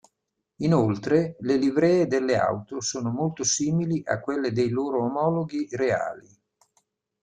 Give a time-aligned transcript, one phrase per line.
[0.63, 6.27] Inoltre, le livree delle auto sono molto simili a quelle dei loro omologhi reali.